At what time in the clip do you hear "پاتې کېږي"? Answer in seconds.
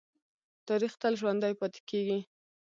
1.59-2.19